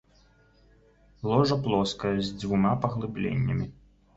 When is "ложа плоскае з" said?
1.31-2.29